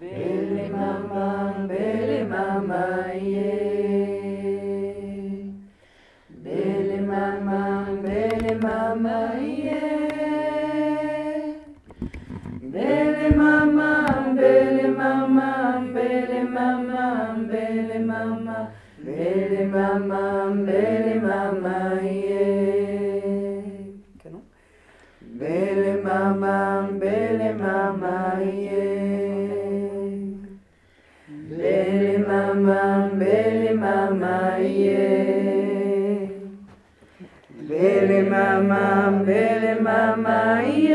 Bele 0.00 0.68
mama, 0.70 1.66
bele 1.68 2.24
mama, 2.24 2.82
yeah. 3.12 4.62
Bele 6.44 6.98
mama, 7.10 7.60
bele 8.02 8.54
mama, 8.62 9.16
yeah. 9.40 9.82
Bele 12.72 13.28
mama, 13.36 13.90
bele 14.36 14.86
mama, 15.00 15.48
bele 15.94 16.40
mama, 16.44 17.04
bele 17.50 17.98
mama, 17.98 18.58
bele 19.04 19.62
mama, 19.66 20.22
bele 20.66 20.91
Bele 25.30 26.02
mama, 26.02 26.88
bele 27.00 27.52
mama, 27.54 28.38
yeah. 28.42 30.10
Bele 31.48 32.18
mama, 32.18 33.10
bele 33.18 33.74
mama, 33.74 34.58
yeah. 34.58 36.28
Bele 37.68 38.22
mama, 38.28 39.22
bele 39.24 39.80
mama, 39.80 40.62
yeah. 40.66 40.91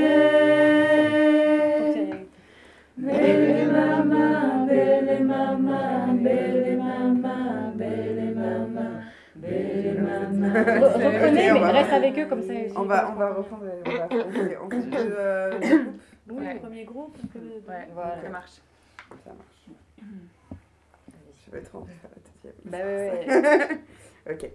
Re- 9.44 10.94
Reprenez, 10.94 11.52
mais 11.54 11.72
reste 11.72 11.94
avec 11.94 12.18
eux 12.20 12.26
comme 12.28 12.42
ça. 12.44 12.54
On 12.76 12.84
va, 12.84 13.12
on 13.12 13.16
va 13.16 13.34
reprendre. 13.34 13.64
On 13.86 13.90
va, 13.92 14.08
on 14.12 14.32
fait- 14.32 14.58
on 14.58 14.70
fait 14.70 14.82
deux, 14.82 15.16
euh, 15.18 15.60
groupes. 16.28 16.40
Oui, 16.42 16.46
le 16.54 16.60
premier 16.60 16.84
groupe. 16.86 17.18
Ouais, 17.96 18.22
ça 18.24 18.30
marche. 18.30 18.52
Ça 19.24 19.32
marche. 19.32 19.68
Je 21.46 21.52
vais 21.52 21.62
trop 21.62 21.80
en 21.80 21.86
faire 21.86 22.10
la 22.14 22.20
deuxième. 22.52 22.56
Bah 22.66 22.78
ouais. 22.84 23.80
Ok. 24.34 24.52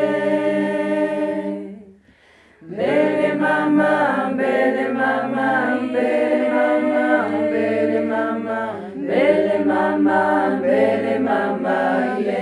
Mbele 2.61 3.29
mama 3.41 3.91
mbele 4.33 4.83
mama 4.99 5.47
mbele 5.83 6.49
mama 6.53 7.03
mbele 7.47 7.99
mama 8.11 8.59
mbele 8.95 9.55
mama 9.69 10.19
mbele 10.57 11.13
mama 11.27 11.77
ye. 12.25 12.41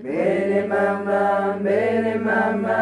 Mbele 0.00 0.60
mama 0.72 1.20
mbele 1.60 2.12
mama 2.26 2.78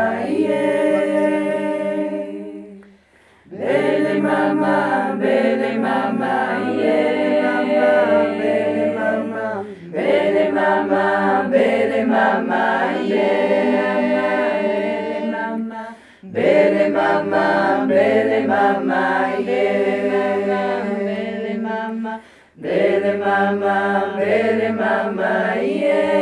Bele 16.32 16.88
mama, 16.90 17.86
bele 17.88 18.46
mama, 18.46 19.28
yeah. 19.46 20.84
Bele 20.88 21.54
mama, 21.62 22.20
bele 22.60 23.12
mama, 23.18 24.14
bele 24.18 24.70
mama, 24.72 25.54
yeah. 25.60 26.14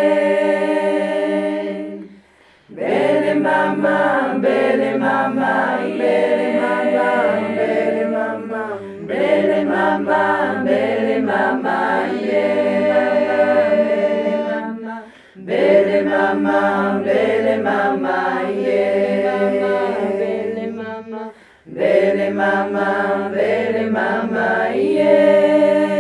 Bele 2.69 3.35
mama, 3.41 4.39
bele 4.43 4.99
mama, 4.99 5.79
bele 5.99 6.47
mama, 6.59 7.11
bele 7.57 8.05
mama, 8.11 8.63
bele 9.07 9.65
mama, 9.65 10.21
bele 10.67 11.17
Bele 11.17 11.21
mama, 11.23 11.79
yeah. 12.23 12.63
Bele 15.37 16.03
mama, 16.05 17.03
bele 17.05 17.57
mama, 17.63 18.32
mamam, 22.73 23.33
beni 23.33 23.85
mamam, 23.91 24.73
yeah. 24.75 25.93